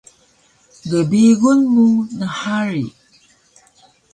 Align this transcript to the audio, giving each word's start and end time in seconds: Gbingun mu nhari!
Gbingun 0.89 1.59
mu 1.73 1.85
nhari! 2.17 2.85